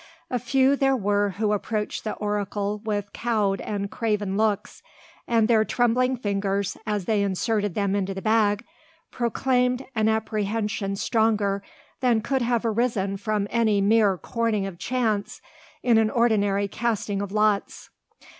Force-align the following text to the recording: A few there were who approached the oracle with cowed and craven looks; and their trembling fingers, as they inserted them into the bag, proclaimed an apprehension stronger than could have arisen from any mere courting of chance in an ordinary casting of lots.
A 0.31 0.39
few 0.39 0.75
there 0.75 0.95
were 0.95 1.35
who 1.37 1.51
approached 1.53 2.03
the 2.03 2.13
oracle 2.13 2.81
with 2.83 3.13
cowed 3.13 3.61
and 3.61 3.91
craven 3.91 4.35
looks; 4.35 4.81
and 5.27 5.47
their 5.47 5.63
trembling 5.63 6.17
fingers, 6.17 6.75
as 6.87 7.05
they 7.05 7.21
inserted 7.21 7.75
them 7.75 7.95
into 7.95 8.15
the 8.15 8.21
bag, 8.23 8.63
proclaimed 9.11 9.85
an 9.93 10.09
apprehension 10.09 10.95
stronger 10.95 11.61
than 11.99 12.19
could 12.21 12.41
have 12.41 12.65
arisen 12.65 13.15
from 13.15 13.45
any 13.51 13.79
mere 13.79 14.17
courting 14.17 14.65
of 14.65 14.79
chance 14.79 15.39
in 15.83 15.99
an 15.99 16.09
ordinary 16.09 16.67
casting 16.67 17.21
of 17.21 17.31
lots. 17.31 17.91